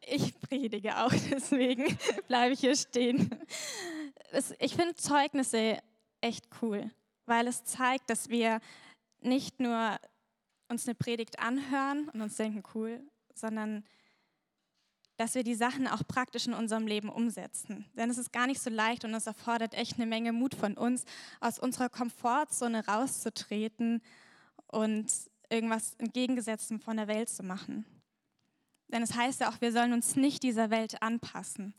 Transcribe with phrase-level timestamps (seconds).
[0.00, 3.30] Ich predige auch, deswegen bleibe ich hier stehen.
[4.58, 5.78] Ich finde Zeugnisse
[6.20, 6.90] echt cool,
[7.26, 8.60] weil es zeigt, dass wir
[9.20, 9.96] nicht nur
[10.68, 13.00] uns eine Predigt anhören und uns denken, cool,
[13.34, 13.84] sondern
[15.18, 17.86] dass wir die Sachen auch praktisch in unserem Leben umsetzen.
[17.94, 20.76] Denn es ist gar nicht so leicht und es erfordert echt eine Menge Mut von
[20.76, 21.04] uns,
[21.40, 24.02] aus unserer Komfortzone rauszutreten
[24.66, 25.12] und
[25.48, 27.84] irgendwas entgegengesetztem von der Welt zu machen.
[28.92, 31.74] Denn es heißt ja auch, wir sollen uns nicht dieser Welt anpassen.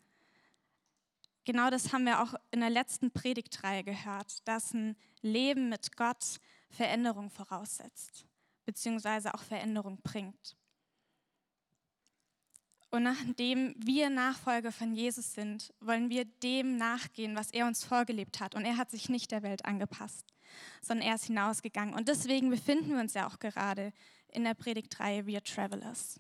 [1.46, 6.40] Genau das haben wir auch in der letzten Predigtreihe gehört, dass ein Leben mit Gott
[6.70, 8.26] Veränderung voraussetzt,
[8.66, 10.56] beziehungsweise auch Veränderung bringt.
[12.90, 18.40] Und nachdem wir Nachfolger von Jesus sind, wollen wir dem nachgehen, was er uns vorgelebt
[18.40, 18.54] hat.
[18.54, 20.28] Und er hat sich nicht der Welt angepasst,
[20.82, 21.96] sondern er ist hinausgegangen.
[21.96, 23.94] Und deswegen befinden wir uns ja auch gerade
[24.28, 26.20] in der Predigtreihe Wir Travelers.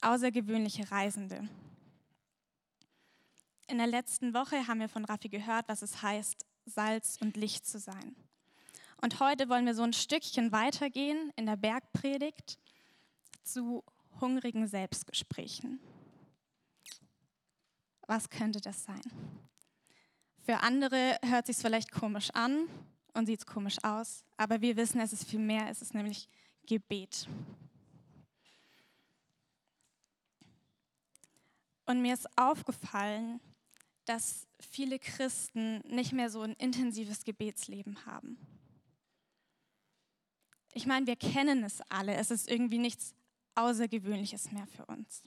[0.00, 1.48] Außergewöhnliche Reisende.
[3.68, 7.66] In der letzten Woche haben wir von Raffi gehört, was es heißt, Salz und Licht
[7.66, 8.16] zu sein.
[9.02, 12.58] Und heute wollen wir so ein Stückchen weitergehen in der Bergpredigt
[13.42, 13.84] zu
[14.20, 15.80] hungrigen Selbstgesprächen.
[18.06, 19.02] Was könnte das sein?
[20.42, 22.66] Für andere hört sich vielleicht komisch an
[23.14, 26.28] und sieht komisch aus, aber wir wissen, es ist viel mehr, es ist nämlich
[26.66, 27.28] Gebet.
[31.90, 33.40] Und mir ist aufgefallen,
[34.04, 38.38] dass viele Christen nicht mehr so ein intensives Gebetsleben haben.
[40.72, 42.14] Ich meine, wir kennen es alle.
[42.14, 43.16] Es ist irgendwie nichts
[43.56, 45.24] Außergewöhnliches mehr für uns.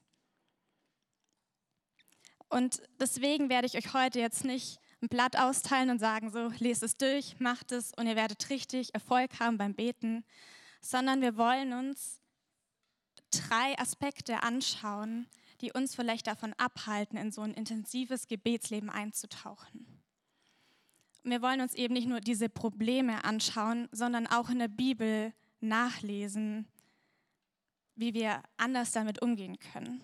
[2.47, 6.81] Und deswegen werde ich euch heute jetzt nicht ein Blatt austeilen und sagen, so, lest
[6.81, 10.23] es durch, macht es und ihr werdet richtig Erfolg haben beim Beten,
[10.79, 12.21] sondern wir wollen uns
[13.31, 15.27] drei Aspekte anschauen,
[15.63, 19.87] die uns vielleicht davon abhalten, in so ein intensives Gebetsleben einzutauchen.
[21.23, 25.31] Wir wollen uns eben nicht nur diese Probleme anschauen, sondern auch in der Bibel
[25.61, 26.67] nachlesen,
[27.95, 30.01] wie wir anders damit umgehen können.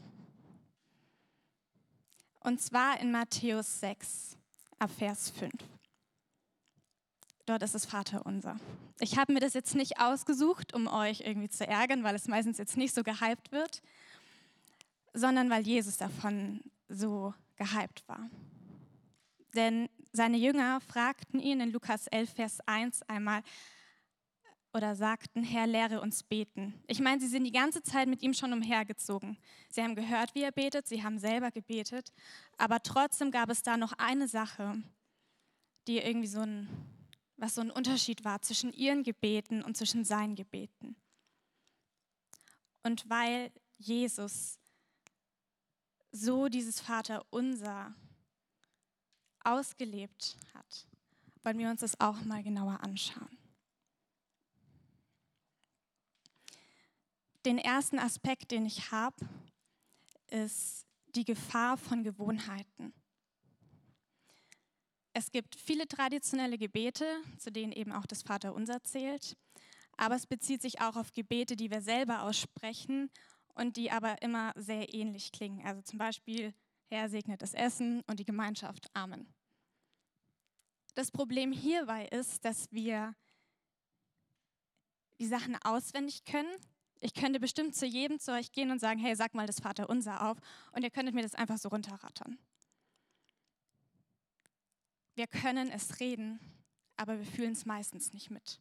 [2.39, 4.37] Und zwar in Matthäus 6,
[4.79, 5.51] ab Vers 5.
[7.45, 8.57] Dort ist es Vater unser.
[9.01, 12.57] Ich habe mir das jetzt nicht ausgesucht, um euch irgendwie zu ärgern, weil es meistens
[12.59, 13.81] jetzt nicht so gehypt wird,
[15.13, 18.29] sondern weil Jesus davon so gehypt war.
[19.55, 23.43] Denn seine Jünger fragten ihn in Lukas 11, Vers 1 einmal,
[24.73, 26.73] oder sagten, Herr, lehre uns beten.
[26.87, 29.37] Ich meine, sie sind die ganze Zeit mit ihm schon umhergezogen.
[29.69, 32.11] Sie haben gehört, wie er betet, sie haben selber gebetet,
[32.57, 34.75] aber trotzdem gab es da noch eine Sache,
[35.87, 36.69] die irgendwie so ein,
[37.37, 40.95] was so ein Unterschied war zwischen ihren Gebeten und zwischen seinen Gebeten.
[42.83, 44.58] Und weil Jesus
[46.11, 47.93] so dieses Vater unser
[49.43, 50.87] ausgelebt hat,
[51.43, 53.39] wollen wir uns das auch mal genauer anschauen.
[57.45, 59.27] den ersten Aspekt, den ich habe,
[60.27, 60.85] ist
[61.15, 62.93] die Gefahr von Gewohnheiten.
[65.13, 67.05] Es gibt viele traditionelle Gebete,
[67.37, 69.35] zu denen eben auch das Vaterunser zählt,
[69.97, 73.09] aber es bezieht sich auch auf Gebete, die wir selber aussprechen
[73.59, 75.65] und die aber immer sehr ähnlich klingen.
[75.65, 76.53] Also zum Beispiel,
[76.87, 79.27] Herr segnet das Essen und die Gemeinschaft, Amen.
[80.95, 83.13] Das Problem hierbei ist, dass wir
[85.19, 86.49] die Sachen auswendig können,
[87.01, 90.25] ich könnte bestimmt zu jedem zu euch gehen und sagen, hey, sag mal das Vaterunser
[90.29, 90.37] auf
[90.73, 92.37] und ihr könntet mir das einfach so runterrattern.
[95.15, 96.39] Wir können es reden,
[96.95, 98.59] aber wir fühlen es meistens nicht mit.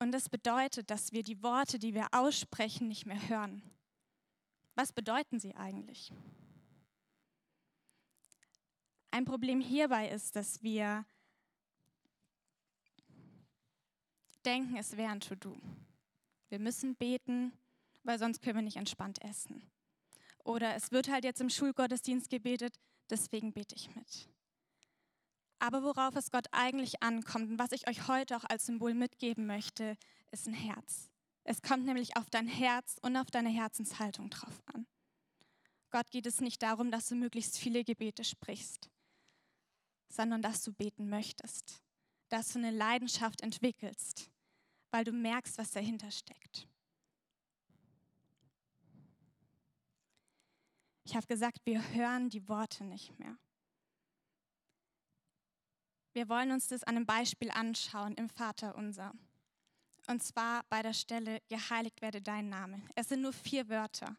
[0.00, 3.62] Und das bedeutet, dass wir die Worte, die wir aussprechen, nicht mehr hören.
[4.74, 6.10] Was bedeuten sie eigentlich?
[9.10, 11.04] Ein Problem hierbei ist, dass wir
[14.46, 15.60] denken, es wäre ein To-Do.
[16.48, 17.52] Wir müssen beten,
[18.02, 19.70] weil sonst können wir nicht entspannt essen.
[20.44, 22.80] Oder es wird halt jetzt im Schulgottesdienst gebetet,
[23.10, 24.30] deswegen bete ich mit.
[25.60, 29.46] Aber worauf es Gott eigentlich ankommt und was ich euch heute auch als Symbol mitgeben
[29.46, 29.96] möchte,
[30.32, 31.08] ist ein Herz.
[31.44, 34.86] Es kommt nämlich auf dein Herz und auf deine Herzenshaltung drauf an.
[35.90, 38.90] Gott geht es nicht darum, dass du möglichst viele Gebete sprichst,
[40.08, 41.80] sondern dass du beten möchtest
[42.30, 44.30] dass du eine Leidenschaft entwickelst,
[44.90, 46.66] weil du merkst, was dahinter steckt.
[51.04, 53.36] Ich habe gesagt, wir hören die Worte nicht mehr.
[56.12, 59.12] Wir wollen uns das an einem Beispiel anschauen im Vater unser.
[60.06, 62.82] Und zwar bei der Stelle, geheiligt werde dein Name.
[62.96, 64.16] Es sind nur vier Wörter.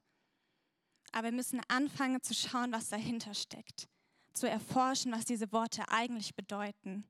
[1.12, 3.90] Aber wir müssen anfangen zu schauen, was dahinter steckt.
[4.34, 7.06] Zu erforschen, was diese Worte eigentlich bedeuten.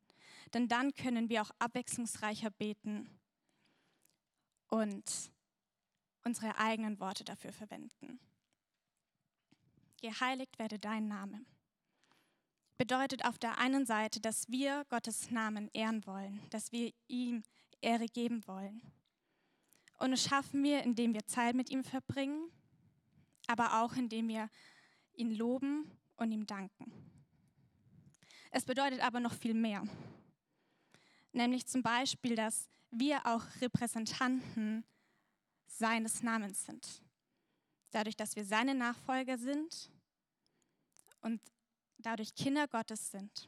[0.54, 3.20] Denn dann können wir auch abwechslungsreicher beten
[4.70, 5.32] und
[6.24, 8.20] unsere eigenen Worte dafür verwenden.
[10.02, 11.46] Geheiligt werde dein Name.
[12.82, 17.44] Bedeutet auf der einen Seite, dass wir Gottes Namen ehren wollen, dass wir ihm
[17.80, 18.82] Ehre geben wollen.
[20.00, 22.50] Und das schaffen wir, indem wir Zeit mit ihm verbringen,
[23.46, 24.50] aber auch indem wir
[25.14, 26.92] ihn loben und ihm danken.
[28.50, 29.84] Es bedeutet aber noch viel mehr.
[31.34, 34.86] Nämlich zum Beispiel, dass wir auch Repräsentanten
[35.68, 37.04] seines Namens sind.
[37.92, 39.92] Dadurch, dass wir seine Nachfolger sind
[41.22, 41.40] und
[42.02, 43.48] dadurch Kinder Gottes sind.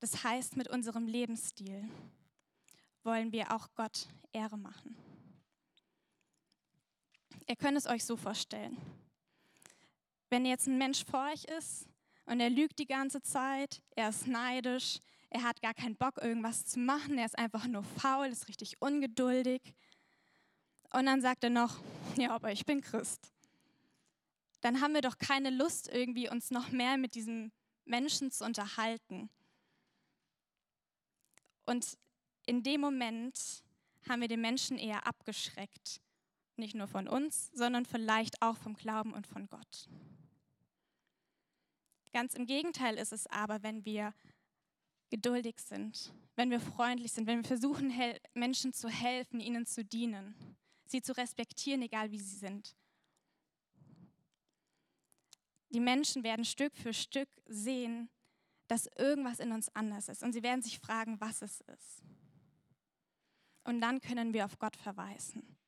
[0.00, 1.88] Das heißt, mit unserem Lebensstil
[3.02, 4.96] wollen wir auch Gott Ehre machen.
[7.48, 8.76] Ihr könnt es euch so vorstellen.
[10.28, 11.86] Wenn jetzt ein Mensch vor euch ist
[12.26, 14.98] und er lügt die ganze Zeit, er ist neidisch,
[15.30, 18.80] er hat gar keinen Bock, irgendwas zu machen, er ist einfach nur faul, ist richtig
[18.82, 19.62] ungeduldig.
[20.92, 21.78] Und dann sagt er noch,
[22.16, 23.32] ja, aber ich bin Christ.
[24.66, 27.52] Dann haben wir doch keine Lust, irgendwie uns noch mehr mit diesem
[27.84, 29.30] Menschen zu unterhalten.
[31.66, 31.96] Und
[32.46, 33.62] in dem Moment
[34.08, 36.00] haben wir den Menschen eher abgeschreckt.
[36.56, 39.88] Nicht nur von uns, sondern vielleicht auch vom Glauben und von Gott.
[42.12, 44.14] Ganz im Gegenteil ist es aber, wenn wir
[45.10, 47.94] geduldig sind, wenn wir freundlich sind, wenn wir versuchen,
[48.34, 50.34] Menschen zu helfen, ihnen zu dienen,
[50.86, 52.74] sie zu respektieren, egal wie sie sind.
[55.76, 58.08] Die Menschen werden Stück für Stück sehen,
[58.66, 62.02] dass irgendwas in uns anders ist und sie werden sich fragen, was es ist.
[63.62, 65.58] Und dann können wir auf Gott verweisen.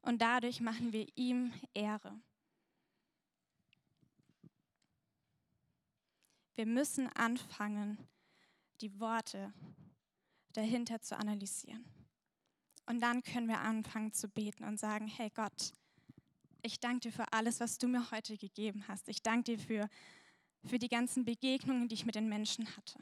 [0.00, 2.18] Und dadurch machen wir ihm Ehre.
[6.54, 7.98] Wir müssen anfangen,
[8.80, 9.52] die Worte
[10.54, 11.84] dahinter zu analysieren.
[12.86, 15.74] Und dann können wir anfangen zu beten und sagen, hey Gott,
[16.62, 19.08] ich danke dir für alles, was du mir heute gegeben hast.
[19.08, 19.88] Ich danke dir für,
[20.64, 22.98] für die ganzen Begegnungen, die ich mit den Menschen hatte.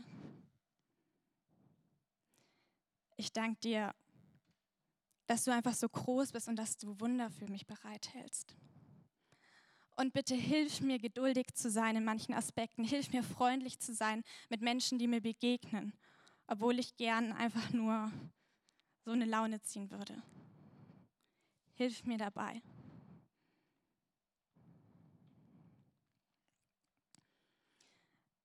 [3.16, 3.94] Ich danke dir,
[5.26, 8.54] dass du einfach so groß bist und dass du Wunder für mich bereithältst.
[9.96, 12.84] Und bitte hilf mir, geduldig zu sein in manchen Aspekten.
[12.84, 15.94] Hilf mir, freundlich zu sein mit Menschen, die mir begegnen,
[16.46, 18.12] obwohl ich gern einfach nur
[19.04, 20.22] so eine Laune ziehen würde.
[21.74, 22.60] Hilf mir dabei.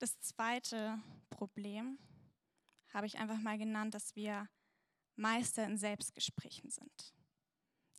[0.01, 1.99] Das zweite Problem
[2.91, 4.49] habe ich einfach mal genannt, dass wir
[5.15, 7.13] Meister in Selbstgesprächen sind.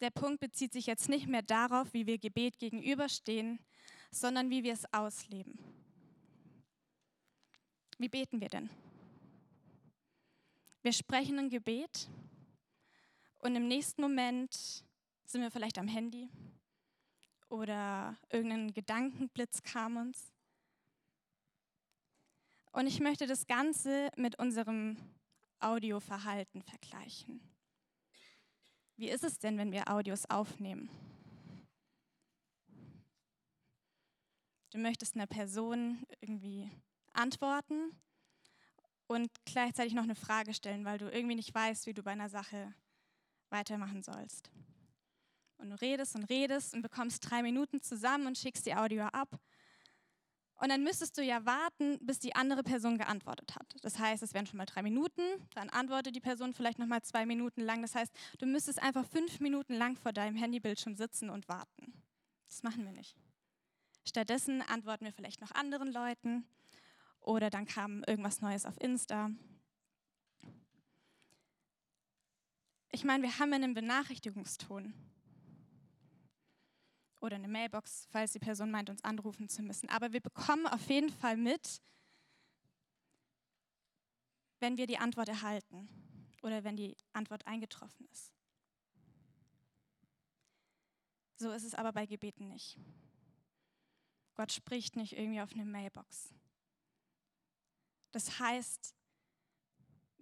[0.00, 3.64] Der Punkt bezieht sich jetzt nicht mehr darauf, wie wir Gebet gegenüberstehen,
[4.10, 5.56] sondern wie wir es ausleben.
[7.98, 8.68] Wie beten wir denn?
[10.82, 12.08] Wir sprechen ein Gebet
[13.38, 14.52] und im nächsten Moment
[15.24, 16.28] sind wir vielleicht am Handy
[17.48, 20.32] oder irgendein Gedankenblitz kam uns.
[22.72, 24.96] Und ich möchte das Ganze mit unserem
[25.60, 27.40] Audioverhalten vergleichen.
[28.96, 30.90] Wie ist es denn, wenn wir Audios aufnehmen?
[34.70, 36.70] Du möchtest einer Person irgendwie
[37.12, 37.94] antworten
[39.06, 42.30] und gleichzeitig noch eine Frage stellen, weil du irgendwie nicht weißt, wie du bei einer
[42.30, 42.74] Sache
[43.50, 44.50] weitermachen sollst.
[45.58, 49.38] Und du redest und redest und bekommst drei Minuten zusammen und schickst die Audio ab
[50.62, 53.74] und dann müsstest du ja warten, bis die andere Person geantwortet hat.
[53.82, 55.22] Das heißt, es wären schon mal drei Minuten,
[55.54, 57.82] dann antwortet die Person vielleicht noch mal zwei Minuten lang.
[57.82, 61.92] Das heißt, du müsstest einfach fünf Minuten lang vor deinem Handybildschirm sitzen und warten.
[62.46, 63.16] Das machen wir nicht.
[64.06, 66.44] Stattdessen antworten wir vielleicht noch anderen Leuten
[67.18, 69.32] oder dann kam irgendwas Neues auf Insta.
[72.92, 74.94] Ich meine, wir haben einen Benachrichtigungston
[77.22, 79.88] oder eine Mailbox, falls die Person meint, uns anrufen zu müssen.
[79.88, 81.80] Aber wir bekommen auf jeden Fall mit,
[84.58, 85.88] wenn wir die Antwort erhalten
[86.42, 88.32] oder wenn die Antwort eingetroffen ist.
[91.36, 92.76] So ist es aber bei Gebeten nicht.
[94.34, 96.34] Gott spricht nicht irgendwie auf eine Mailbox.
[98.10, 98.94] Das heißt,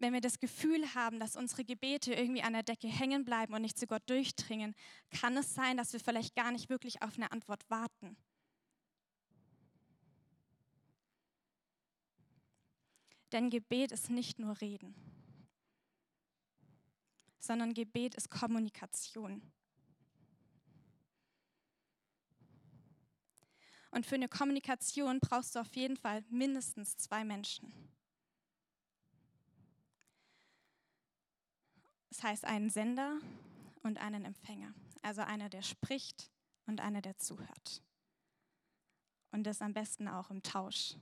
[0.00, 3.62] wenn wir das Gefühl haben, dass unsere Gebete irgendwie an der Decke hängen bleiben und
[3.62, 4.74] nicht zu Gott durchdringen,
[5.10, 8.16] kann es sein, dass wir vielleicht gar nicht wirklich auf eine Antwort warten.
[13.32, 14.94] Denn Gebet ist nicht nur Reden.
[17.42, 19.40] sondern Gebet ist Kommunikation.
[23.90, 27.72] Und für eine Kommunikation brauchst du auf jeden Fall mindestens zwei Menschen.
[32.20, 33.18] Das heißt einen Sender
[33.82, 34.74] und einen Empfänger.
[35.00, 36.30] Also einer, der spricht
[36.66, 37.82] und einer, der zuhört.
[39.30, 40.96] Und das am besten auch im Tausch.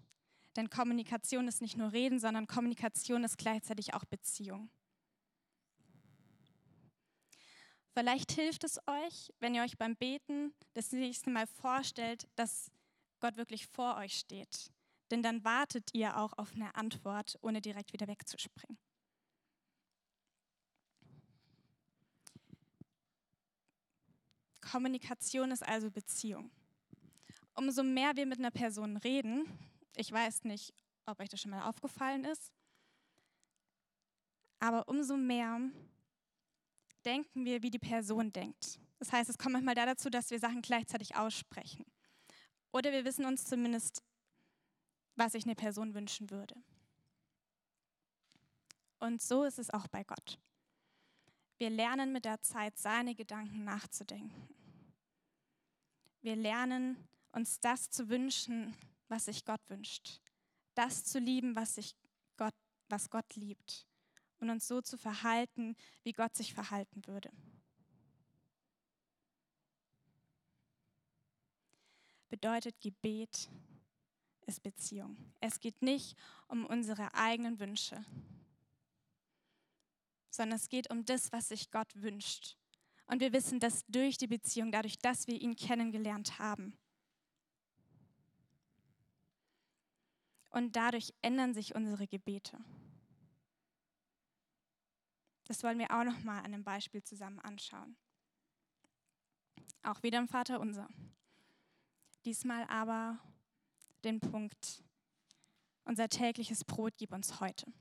[0.54, 4.70] Denn Kommunikation ist nicht nur Reden, sondern Kommunikation ist gleichzeitig auch Beziehung.
[7.94, 12.70] Vielleicht hilft es euch, wenn ihr euch beim Beten das nächste Mal vorstellt, dass
[13.18, 14.70] Gott wirklich vor euch steht.
[15.10, 18.78] Denn dann wartet ihr auch auf eine Antwort, ohne direkt wieder wegzuspringen.
[24.70, 26.50] Kommunikation ist also Beziehung.
[27.54, 29.46] Umso mehr wir mit einer Person reden,
[29.96, 30.74] ich weiß nicht,
[31.06, 32.52] ob euch das schon mal aufgefallen ist,
[34.60, 35.60] aber umso mehr
[37.04, 38.78] denken wir, wie die Person denkt.
[38.98, 41.84] Das heißt, es kommt manchmal da dazu, dass wir Sachen gleichzeitig aussprechen.
[42.72, 44.02] Oder wir wissen uns zumindest,
[45.16, 46.54] was sich eine Person wünschen würde.
[48.98, 50.38] Und so ist es auch bei Gott.
[51.58, 54.57] Wir lernen mit der Zeit, seine Gedanken nachzudenken.
[56.20, 58.76] Wir lernen uns das zu wünschen,
[59.08, 60.20] was sich Gott wünscht.
[60.74, 61.94] Das zu lieben, was, sich
[62.36, 62.54] Gott,
[62.88, 63.86] was Gott liebt.
[64.40, 67.30] Und uns so zu verhalten, wie Gott sich verhalten würde.
[72.28, 73.48] Bedeutet Gebet
[74.46, 75.16] ist Beziehung.
[75.40, 78.04] Es geht nicht um unsere eigenen Wünsche,
[80.30, 82.57] sondern es geht um das, was sich Gott wünscht.
[83.08, 86.78] Und wir wissen das durch die Beziehung, dadurch, dass wir ihn kennengelernt haben.
[90.50, 92.58] Und dadurch ändern sich unsere Gebete.
[95.44, 97.96] Das wollen wir auch noch mal an einem Beispiel zusammen anschauen.
[99.82, 100.86] Auch wieder im Vater unser.
[102.26, 103.18] Diesmal aber
[104.04, 104.84] den Punkt,
[105.84, 107.72] unser tägliches Brot gib uns heute.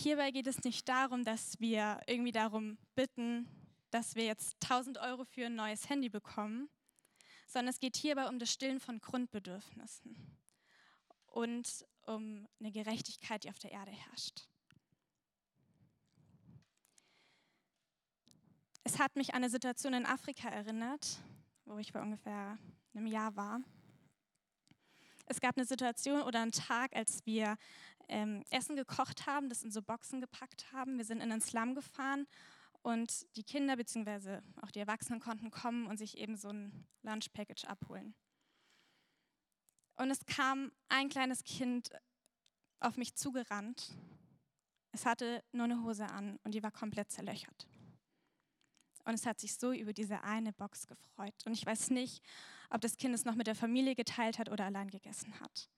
[0.00, 3.48] Hierbei geht es nicht darum, dass wir irgendwie darum bitten,
[3.90, 6.68] dass wir jetzt 1000 Euro für ein neues Handy bekommen,
[7.48, 10.38] sondern es geht hierbei um das Stillen von Grundbedürfnissen
[11.26, 14.46] und um eine Gerechtigkeit, die auf der Erde herrscht.
[18.84, 21.18] Es hat mich an eine Situation in Afrika erinnert,
[21.64, 22.56] wo ich vor ungefähr
[22.94, 23.60] einem Jahr war.
[25.26, 27.58] Es gab eine Situation oder einen Tag, als wir
[28.08, 30.98] ähm, Essen gekocht haben, das in so Boxen gepackt haben.
[30.98, 32.26] Wir sind in den Slum gefahren
[32.82, 34.40] und die Kinder bzw.
[34.62, 38.14] auch die Erwachsenen konnten kommen und sich eben so ein Lunch Package abholen.
[39.96, 41.90] Und es kam ein kleines Kind
[42.80, 43.92] auf mich zugerannt.
[44.92, 47.68] Es hatte nur eine Hose an und die war komplett zerlöchert.
[49.04, 51.34] Und es hat sich so über diese eine Box gefreut.
[51.46, 52.22] Und ich weiß nicht,
[52.70, 55.68] ob das Kind es noch mit der Familie geteilt hat oder allein gegessen hat.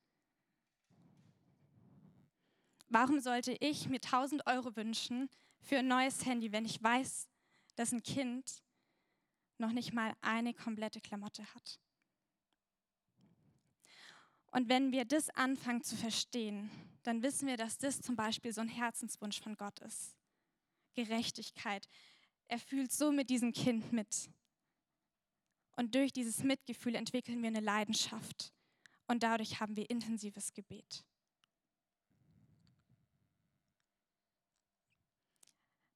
[2.91, 5.31] Warum sollte ich mir 1000 Euro wünschen
[5.63, 7.29] für ein neues Handy, wenn ich weiß,
[7.77, 8.65] dass ein Kind
[9.59, 11.81] noch nicht mal eine komplette Klamotte hat?
[14.51, 16.69] Und wenn wir das anfangen zu verstehen,
[17.05, 20.17] dann wissen wir, dass das zum Beispiel so ein Herzenswunsch von Gott ist.
[20.95, 21.89] Gerechtigkeit,
[22.49, 24.29] er fühlt so mit diesem Kind mit.
[25.77, 28.53] Und durch dieses Mitgefühl entwickeln wir eine Leidenschaft.
[29.07, 31.05] Und dadurch haben wir intensives Gebet.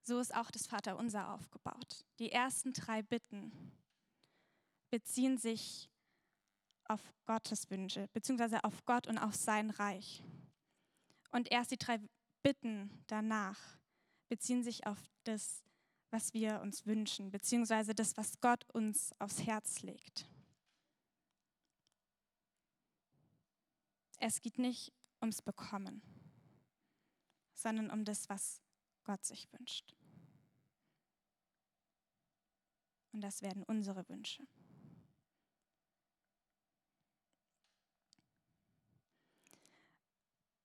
[0.05, 2.05] So ist auch das Vaterunser aufgebaut.
[2.19, 3.73] Die ersten drei Bitten
[4.91, 5.91] beziehen sich
[6.85, 10.23] auf Gottes Wünsche, beziehungsweise auf Gott und auf sein Reich.
[11.33, 11.99] Und erst die drei
[12.43, 13.59] Bitten danach
[14.29, 15.65] beziehen sich auf das
[16.15, 20.29] was wir uns wünschen, beziehungsweise das, was Gott uns aufs Herz legt.
[24.21, 26.03] Es geht nicht ums Bekommen,
[27.53, 28.63] sondern um das, was
[29.05, 29.95] Gott sich wünscht.
[33.13, 34.47] Und das werden unsere Wünsche.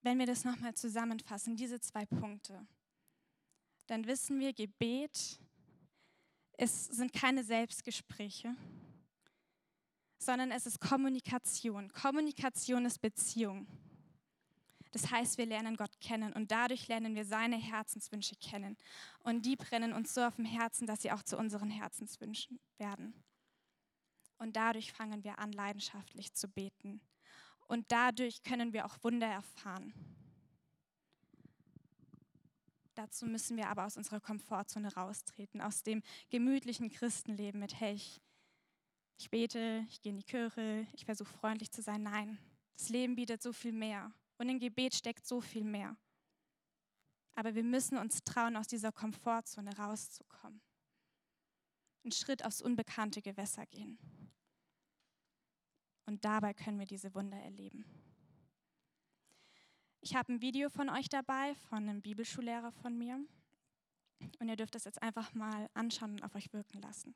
[0.01, 2.65] Wenn wir das nochmal zusammenfassen, diese zwei Punkte,
[3.87, 5.39] dann wissen wir, Gebet
[6.61, 8.53] es sind keine Selbstgespräche,
[10.17, 11.89] sondern es ist Kommunikation.
[11.93, 13.65] Kommunikation ist Beziehung.
[14.91, 18.77] Das heißt, wir lernen Gott kennen und dadurch lernen wir seine Herzenswünsche kennen.
[19.19, 23.13] Und die brennen uns so auf dem Herzen, dass sie auch zu unseren Herzenswünschen werden.
[24.37, 27.01] Und dadurch fangen wir an, leidenschaftlich zu beten.
[27.67, 29.93] Und dadurch können wir auch Wunder erfahren.
[32.95, 38.21] Dazu müssen wir aber aus unserer Komfortzone raustreten, aus dem gemütlichen Christenleben mit, hey, ich,
[39.17, 42.03] ich bete, ich gehe in die Kirche, ich versuche freundlich zu sein.
[42.03, 42.37] Nein,
[42.77, 45.95] das Leben bietet so viel mehr und im Gebet steckt so viel mehr.
[47.35, 50.61] Aber wir müssen uns trauen, aus dieser Komfortzone rauszukommen.
[52.03, 53.99] Einen Schritt aufs unbekannte Gewässer gehen.
[56.05, 57.85] Und dabei können wir diese Wunder erleben.
[60.01, 63.19] Ich habe ein Video von euch dabei, von einem Bibelschullehrer von mir.
[64.39, 67.13] Und ihr dürft das jetzt einfach mal anschauen und auf euch wirken lassen.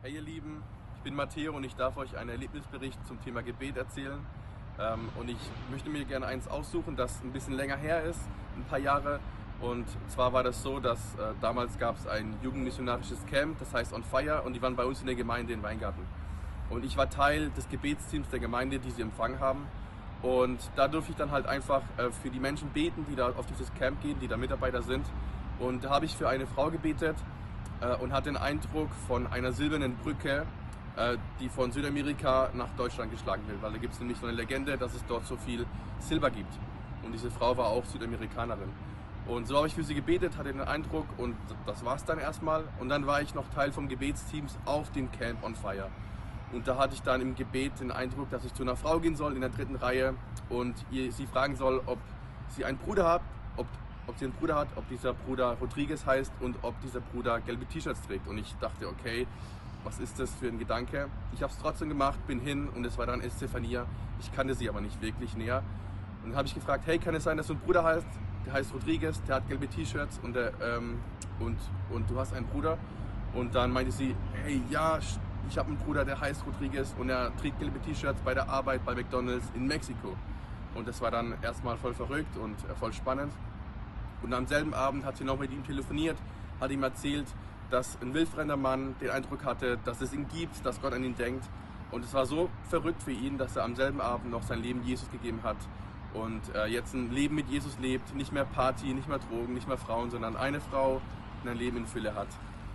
[0.00, 0.62] Hey ihr Lieben,
[1.02, 4.24] bin Matteo und ich darf euch einen Erlebnisbericht zum Thema Gebet erzählen.
[4.78, 5.38] Ähm, und ich
[5.70, 8.20] möchte mir gerne eins aussuchen, das ein bisschen länger her ist,
[8.56, 9.20] ein paar Jahre.
[9.60, 13.92] Und zwar war das so, dass äh, damals gab es ein jugendmissionarisches Camp, das heißt
[13.92, 16.02] On Fire, und die waren bei uns in der Gemeinde in Weingarten.
[16.70, 19.66] Und ich war Teil des Gebetsteams der Gemeinde, die sie empfangen haben.
[20.22, 23.46] Und da durfte ich dann halt einfach äh, für die Menschen beten, die da auf
[23.46, 25.04] dieses Camp gehen, die da Mitarbeiter sind.
[25.58, 27.16] Und da habe ich für eine Frau gebetet
[27.80, 30.46] äh, und hatte den Eindruck von einer silbernen Brücke,
[31.40, 33.62] die von Südamerika nach Deutschland geschlagen wird.
[33.62, 35.66] Weil da gibt es nämlich so eine Legende, dass es dort so viel
[35.98, 36.52] Silber gibt.
[37.02, 38.68] Und diese Frau war auch Südamerikanerin.
[39.26, 42.18] Und so habe ich für sie gebetet, hatte den Eindruck und das war es dann
[42.18, 42.64] erstmal.
[42.80, 45.88] Und dann war ich noch Teil vom Gebetsteams auf dem Camp on Fire.
[46.52, 49.16] Und da hatte ich dann im Gebet den Eindruck, dass ich zu einer Frau gehen
[49.16, 50.14] soll in der dritten Reihe
[50.48, 51.98] und ihr, sie fragen soll, ob
[52.48, 53.22] sie einen Bruder hat,
[53.56, 53.66] ob,
[54.06, 57.64] ob sie einen Bruder hat, ob dieser Bruder Rodriguez heißt und ob dieser Bruder gelbe
[57.66, 58.26] T-Shirts trägt.
[58.28, 59.26] Und ich dachte, okay,
[59.84, 61.08] was ist das für ein Gedanke?
[61.32, 63.86] Ich habe es trotzdem gemacht, bin hin und es war dann Estefania.
[64.20, 65.62] Ich kannte sie aber nicht wirklich näher.
[66.22, 68.06] Und dann habe ich gefragt, hey, kann es sein, dass du einen Bruder hast?
[68.46, 71.00] Der heißt Rodriguez, der hat gelbe T-Shirts und, ähm,
[71.40, 71.58] und,
[71.90, 72.78] und du hast einen Bruder.
[73.34, 74.14] Und dann meinte sie,
[74.44, 74.98] hey, ja,
[75.48, 78.84] ich habe einen Bruder, der heißt Rodriguez und er trägt gelbe T-Shirts bei der Arbeit
[78.84, 80.16] bei McDonald's in Mexiko.
[80.74, 83.32] Und das war dann erstmal voll verrückt und äh, voll spannend.
[84.22, 86.16] Und am selben Abend hat sie noch mit ihm telefoniert,
[86.60, 87.26] hat ihm erzählt,
[87.72, 91.16] dass ein wildfremder Mann den Eindruck hatte, dass es ihn gibt, dass Gott an ihn
[91.16, 91.48] denkt.
[91.90, 94.82] Und es war so verrückt für ihn, dass er am selben Abend noch sein Leben
[94.84, 95.56] Jesus gegeben hat
[96.12, 99.66] und äh, jetzt ein Leben mit Jesus lebt, nicht mehr Party, nicht mehr Drogen, nicht
[99.66, 101.00] mehr Frauen, sondern eine Frau
[101.42, 102.28] und ein Leben in Fülle hat.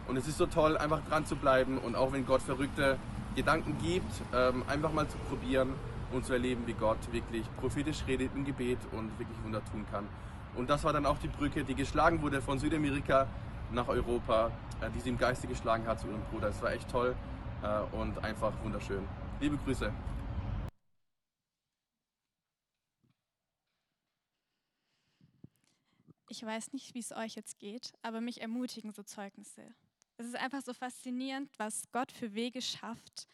[0.07, 2.97] Und es ist so toll, einfach dran zu bleiben und auch wenn Gott verrückte
[3.35, 5.73] Gedanken gibt, ähm, einfach mal zu probieren
[6.11, 10.07] und zu erleben, wie Gott wirklich prophetisch redet im Gebet und wirklich Wunder tun kann.
[10.55, 13.27] Und das war dann auch die Brücke, die geschlagen wurde von Südamerika
[13.71, 14.51] nach Europa,
[14.81, 16.49] äh, die sie im Geiste geschlagen hat zu ihrem Bruder.
[16.49, 17.15] Es war echt toll
[17.63, 19.07] äh, und einfach wunderschön.
[19.39, 19.91] Liebe Grüße.
[26.29, 29.73] Ich weiß nicht, wie es euch jetzt geht, aber mich ermutigen so Zeugnisse.
[30.17, 33.27] Es ist einfach so faszinierend, was Gott für Wege schafft,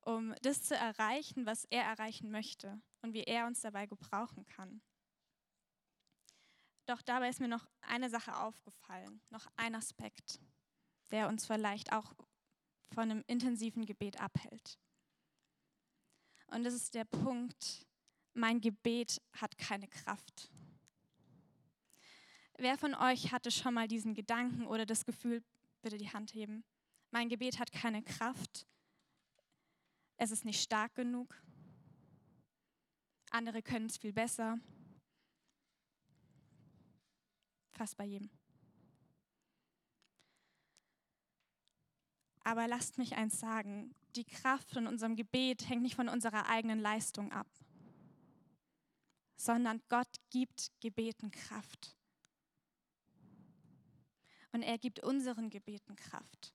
[0.00, 4.82] um das zu erreichen, was er erreichen möchte und wie er uns dabei gebrauchen kann.
[6.90, 10.40] Doch dabei ist mir noch eine Sache aufgefallen, noch ein Aspekt,
[11.12, 12.16] der uns vielleicht auch
[12.92, 14.76] von einem intensiven Gebet abhält.
[16.48, 17.86] Und das ist der Punkt,
[18.34, 20.50] mein Gebet hat keine Kraft.
[22.58, 25.44] Wer von euch hatte schon mal diesen Gedanken oder das Gefühl,
[25.82, 26.64] bitte die Hand heben.
[27.12, 28.66] Mein Gebet hat keine Kraft.
[30.16, 31.40] Es ist nicht stark genug.
[33.30, 34.58] Andere können es viel besser.
[37.80, 38.28] Fast bei jedem.
[42.44, 46.78] Aber lasst mich eins sagen, die Kraft in unserem Gebet hängt nicht von unserer eigenen
[46.78, 47.46] Leistung ab,
[49.34, 51.96] sondern Gott gibt Gebeten Kraft
[54.52, 56.52] und er gibt unseren Gebeten Kraft.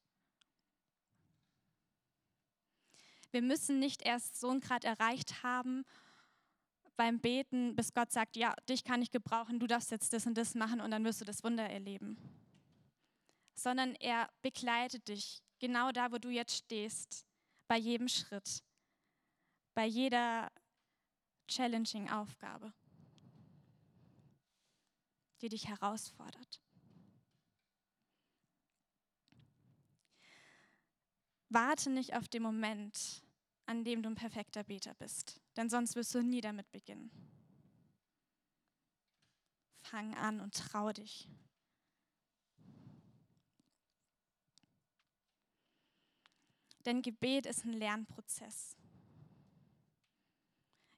[3.32, 5.86] Wir müssen nicht erst so einen Grad erreicht haben
[6.96, 10.38] beim Beten, bis Gott sagt, ja, dich kann ich gebrauchen, du darfst jetzt das und
[10.38, 12.18] das machen und dann wirst du das Wunder erleben.
[13.56, 17.26] Sondern er begleitet dich genau da, wo du jetzt stehst,
[17.68, 18.64] bei jedem Schritt,
[19.74, 20.52] bei jeder
[21.48, 22.74] challenging Aufgabe,
[25.42, 26.62] die dich herausfordert.
[31.50, 33.25] Warte nicht auf den Moment,
[33.66, 37.12] an dem du ein perfekter Beter bist, denn sonst wirst du nie damit beginnen.
[39.82, 41.28] Fang an und trau dich.
[46.86, 48.78] Denn Gebet ist ein Lernprozess.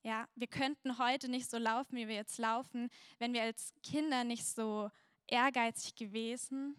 [0.03, 4.23] Ja, wir könnten heute nicht so laufen, wie wir jetzt laufen, wenn wir als Kinder
[4.23, 4.89] nicht so
[5.27, 6.75] ehrgeizig gewesen,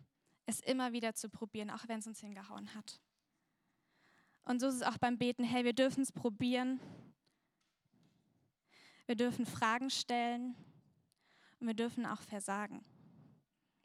[0.47, 3.01] es immer wieder zu probieren, auch wenn es uns hingehauen hat.
[4.49, 5.45] Und so ist es auch beim Beten.
[5.45, 6.81] Hey, wir dürfen es probieren.
[9.05, 10.55] Wir dürfen Fragen stellen
[11.61, 12.83] Und wir dürfen auch versagen.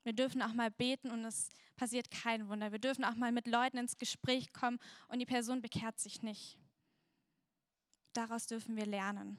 [0.03, 2.71] Wir dürfen auch mal beten und es passiert kein Wunder.
[2.71, 6.57] Wir dürfen auch mal mit Leuten ins Gespräch kommen und die Person bekehrt sich nicht.
[8.13, 9.37] Daraus dürfen wir lernen.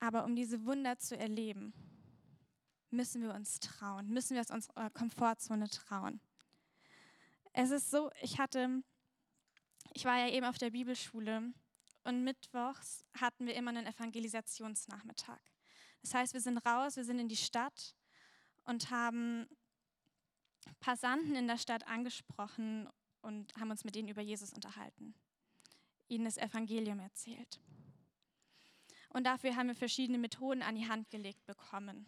[0.00, 1.72] Aber um diese Wunder zu erleben,
[2.90, 6.20] müssen wir uns trauen, müssen wir aus unserer Komfortzone trauen.
[7.52, 8.82] Es ist so, ich hatte,
[9.92, 11.52] ich war ja eben auf der Bibelschule
[12.04, 15.40] und mittwochs hatten wir immer einen Evangelisationsnachmittag.
[16.02, 17.94] Das heißt, wir sind raus, wir sind in die Stadt
[18.64, 19.48] und haben
[20.80, 22.88] Passanten in der Stadt angesprochen
[23.22, 25.14] und haben uns mit ihnen über Jesus unterhalten,
[26.06, 27.60] ihnen das Evangelium erzählt.
[29.10, 32.06] Und dafür haben wir verschiedene Methoden an die Hand gelegt bekommen,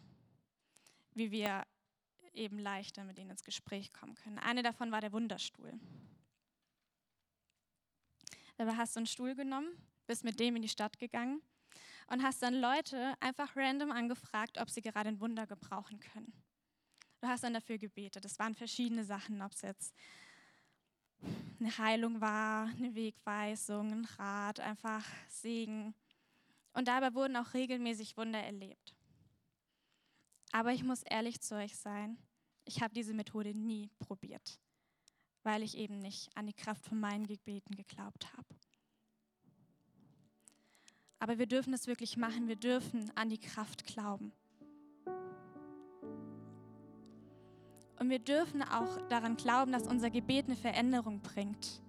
[1.13, 1.65] wie wir
[2.33, 4.39] eben leichter mit ihnen ins Gespräch kommen können.
[4.39, 5.73] Eine davon war der Wunderstuhl.
[8.57, 9.69] Dabei hast du einen Stuhl genommen,
[10.07, 11.41] bist mit dem in die Stadt gegangen
[12.07, 16.33] und hast dann Leute einfach random angefragt, ob sie gerade ein Wunder gebrauchen können.
[17.21, 18.25] Du hast dann dafür gebetet.
[18.25, 19.95] Es waren verschiedene Sachen, ob es jetzt
[21.59, 25.93] eine Heilung war, eine Wegweisung, ein Rat, einfach Segen.
[26.73, 28.95] Und dabei wurden auch regelmäßig Wunder erlebt.
[30.51, 32.17] Aber ich muss ehrlich zu euch sein,
[32.65, 34.59] ich habe diese Methode nie probiert,
[35.43, 38.55] weil ich eben nicht an die Kraft von meinen Gebeten geglaubt habe.
[41.19, 44.31] Aber wir dürfen es wirklich machen, wir dürfen an die Kraft glauben.
[47.99, 51.83] Und wir dürfen auch daran glauben, dass unser Gebet eine Veränderung bringt.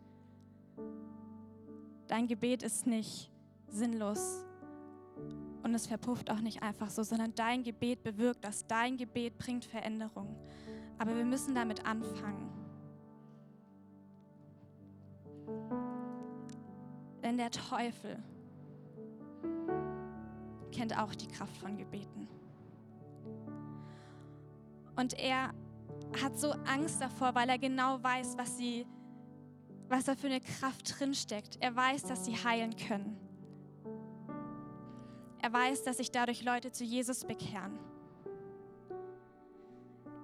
[2.07, 3.31] Dein Gebet ist nicht
[3.69, 4.45] sinnlos
[5.63, 8.67] und es verpufft auch nicht einfach so, sondern dein Gebet bewirkt das.
[8.67, 10.37] Dein Gebet bringt Veränderung.
[10.99, 12.51] Aber wir müssen damit anfangen.
[17.23, 18.23] Denn der Teufel
[20.73, 22.29] kennt auch die Kraft von Gebeten.
[24.97, 25.55] Und er
[26.21, 28.87] hat so Angst davor, weil er genau weiß, was, sie,
[29.89, 31.59] was da für eine Kraft drinsteckt.
[31.61, 33.17] Er weiß, dass sie heilen können.
[35.43, 37.79] Er weiß, dass sich dadurch Leute zu Jesus bekehren.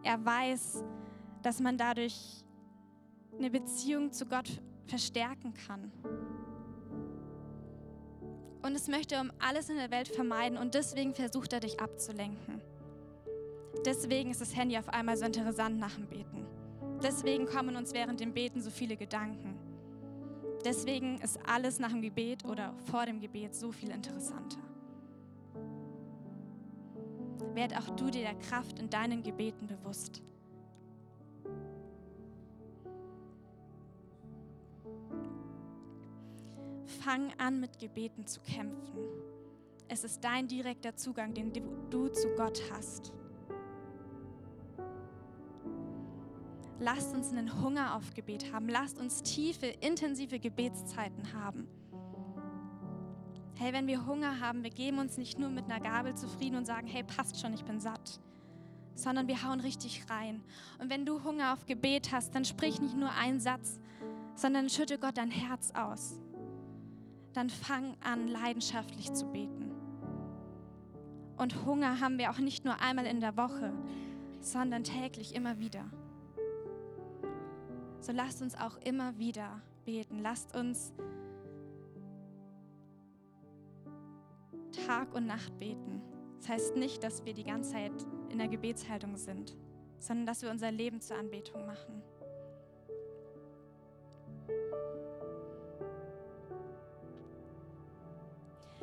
[0.05, 0.85] Er weiß,
[1.43, 2.45] dass man dadurch
[3.37, 4.49] eine Beziehung zu Gott
[4.87, 5.93] verstärken kann.
[8.63, 12.61] Und es möchte um alles in der Welt vermeiden und deswegen versucht er dich abzulenken.
[13.85, 16.47] Deswegen ist das Handy auf einmal so interessant nach dem Beten.
[17.03, 19.59] Deswegen kommen uns während dem Beten so viele Gedanken.
[20.65, 24.68] Deswegen ist alles nach dem Gebet oder vor dem Gebet so viel interessanter.
[27.55, 30.23] Werd auch du dir der Kraft in deinen Gebeten bewusst.
[37.01, 38.99] Fang an, mit Gebeten zu kämpfen.
[39.89, 41.53] Es ist dein direkter Zugang, den
[41.91, 43.13] du zu Gott hast.
[46.81, 48.69] Lasst uns einen Hunger auf Gebet haben.
[48.69, 51.67] Lasst uns tiefe, intensive Gebetszeiten haben.
[53.61, 56.65] Hey, wenn wir Hunger haben, wir geben uns nicht nur mit einer Gabel zufrieden und
[56.65, 58.21] sagen, hey, passt schon, ich bin satt,
[58.95, 60.45] sondern wir hauen richtig rein.
[60.79, 63.81] Und wenn du Hunger auf Gebet hast, dann sprich nicht nur einen Satz,
[64.37, 66.21] sondern schütte Gott dein Herz aus.
[67.33, 69.73] Dann fang an, leidenschaftlich zu beten.
[71.37, 73.73] Und Hunger haben wir auch nicht nur einmal in der Woche,
[74.41, 75.85] sondern täglich immer wieder.
[77.99, 80.21] So lasst uns auch immer wieder beten.
[80.21, 80.93] Lasst uns
[84.87, 86.03] Tag und Nacht beten.
[86.39, 87.93] Das heißt nicht, dass wir die ganze Zeit
[88.31, 89.57] in der Gebetshaltung sind,
[89.99, 92.03] sondern dass wir unser Leben zur Anbetung machen.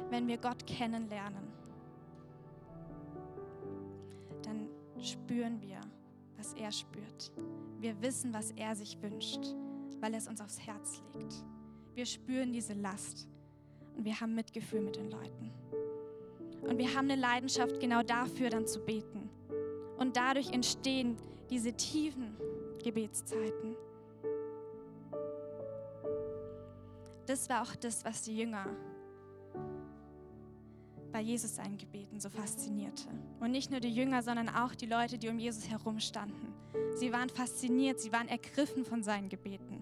[0.10, 1.48] Wenn wir Gott kennenlernen,
[4.44, 4.70] dann
[5.02, 5.82] spüren wir,
[6.38, 7.32] was er spürt.
[7.80, 9.56] Wir wissen, was er sich wünscht,
[10.00, 11.44] weil er es uns aufs Herz legt.
[11.96, 13.28] Wir spüren diese Last
[13.96, 15.52] und wir haben Mitgefühl mit den Leuten.
[16.68, 19.30] Und wir haben eine Leidenschaft genau dafür dann zu beten.
[19.98, 21.16] Und dadurch entstehen
[21.50, 22.36] diese tiefen
[22.84, 23.76] Gebetszeiten.
[27.28, 28.66] Das war auch das, was die Jünger
[31.12, 33.08] bei Jesus seinen Gebeten so faszinierte.
[33.40, 36.54] Und nicht nur die Jünger, sondern auch die Leute, die um Jesus herum standen.
[36.96, 39.82] Sie waren fasziniert, sie waren ergriffen von seinen Gebeten,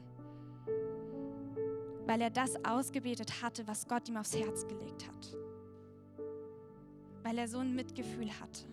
[2.05, 5.42] weil er das ausgebetet hatte, was Gott ihm aufs Herz gelegt hat
[7.23, 8.65] weil er so ein Mitgefühl hatte.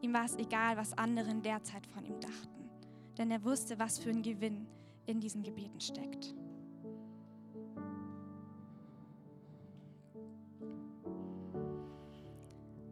[0.00, 2.70] Ihm war es egal, was andere in der Zeit von ihm dachten,
[3.16, 4.66] denn er wusste, was für ein Gewinn
[5.06, 6.34] in diesen Gebeten steckt.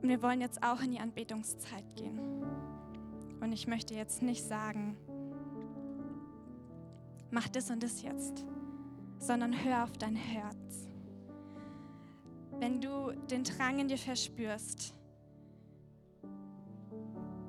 [0.03, 2.19] Und wir wollen jetzt auch in die Anbetungszeit gehen.
[3.41, 4.97] Und ich möchte jetzt nicht sagen,
[7.31, 8.45] mach das und das jetzt,
[9.19, 10.86] sondern hör auf dein Herz.
[12.59, 14.95] Wenn du den Drang in dir verspürst,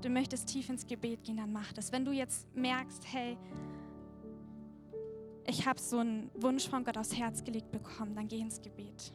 [0.01, 1.91] du möchtest tief ins Gebet gehen, dann mach das.
[1.91, 3.37] Wenn du jetzt merkst, hey,
[5.45, 9.13] ich habe so einen Wunsch von Gott aufs Herz gelegt bekommen, dann geh ins Gebet.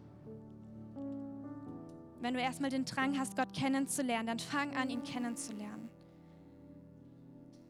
[2.21, 5.91] Wenn du erstmal den Drang hast, Gott kennenzulernen, dann fang an, ihn kennenzulernen.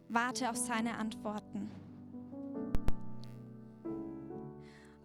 [0.08, 1.70] Warte auf seine Antworten.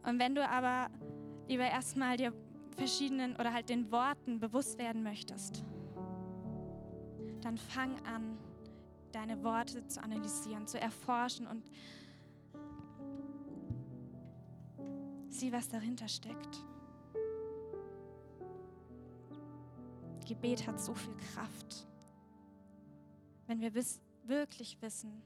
[0.04, 0.90] Und wenn du aber
[1.48, 2.34] lieber erstmal dir
[2.78, 5.66] verschiedenen oder halt den Worten bewusst werden möchtest,
[7.42, 8.38] dann fang an,
[9.12, 11.70] deine Worte zu analysieren, zu erforschen und
[15.30, 16.64] sieh, was dahinter steckt.
[20.28, 21.88] Gebet hat so viel Kraft.
[23.48, 25.22] Wenn wir wiss, wirklich wissen,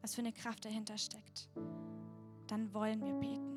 [0.00, 1.48] was für eine Kraft dahinter steckt,
[2.46, 3.53] dann wollen wir beten.